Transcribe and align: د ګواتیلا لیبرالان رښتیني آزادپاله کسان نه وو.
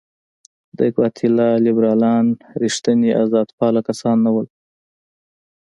د 0.77 0.79
ګواتیلا 0.95 1.49
لیبرالان 1.65 2.25
رښتیني 2.61 3.11
آزادپاله 3.23 3.79
کسان 3.87 4.17
نه 4.25 4.31
وو. 4.35 4.43